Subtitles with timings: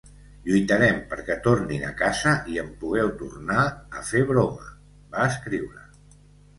[0.45, 3.69] Lluitarem perquè tornin a casa i en pugueu tornar
[4.01, 4.77] a fer broma,
[5.17, 5.91] va escriure.